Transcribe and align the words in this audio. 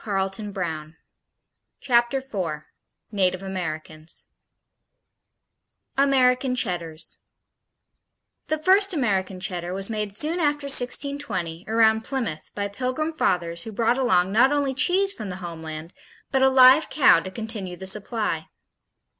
Chapter 1.79 2.21
Four 2.21 2.65
Native 3.11 3.43
Americans 3.43 4.29
American 5.95 6.55
Cheddars 6.55 7.19
The 8.47 8.57
first 8.57 8.95
American 8.95 9.39
Cheddar 9.39 9.75
was 9.75 9.91
made 9.91 10.15
soon 10.15 10.39
after 10.39 10.65
1620 10.65 11.65
around 11.67 12.03
Plymouth 12.03 12.49
by 12.55 12.67
Pilgrim 12.67 13.11
fathers 13.11 13.65
who 13.65 13.71
brought 13.71 13.99
along 13.99 14.31
not 14.31 14.51
only 14.51 14.73
cheese 14.73 15.13
from 15.13 15.29
the 15.29 15.35
homeland 15.35 15.93
but 16.31 16.41
a 16.41 16.49
live 16.49 16.89
cow 16.89 17.19
to 17.19 17.29
continue 17.29 17.77
the 17.77 17.85
supply. 17.85 18.47